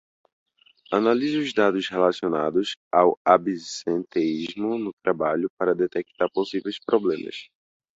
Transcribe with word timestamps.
Analise 0.91 1.37
os 1.37 1.53
dados 1.53 1.87
relacionados 1.87 2.75
ao 2.91 3.19
absenteísmo 3.23 4.79
no 4.79 4.91
trabalho 5.05 5.47
para 5.59 5.75
detectar 5.75 6.27
possíveis 6.33 6.79
problemas. 6.83 7.49